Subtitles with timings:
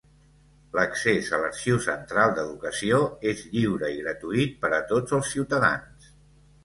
[0.77, 3.03] L'accés a l'Arxiu Central d'Educació
[3.33, 6.09] és lliure i gratuït per a tots els ciutadans.